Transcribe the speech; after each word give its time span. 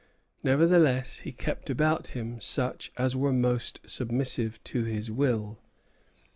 Nevertheless 0.41 1.19
he 1.19 1.31
kept 1.31 1.69
about 1.69 2.07
him 2.17 2.39
such 2.41 2.91
as 2.97 3.15
were 3.15 3.31
most 3.31 3.81
submissive 3.85 4.59
to 4.63 4.83
his 4.83 5.11
will." 5.11 5.59